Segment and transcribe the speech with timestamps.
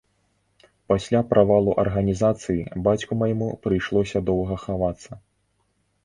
[0.91, 5.11] Пасля правалу арганізацыі бацьку майму прыйшлося доўга хавацца.